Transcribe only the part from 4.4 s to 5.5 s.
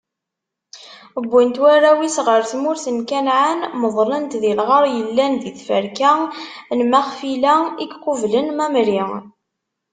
di lɣar yellan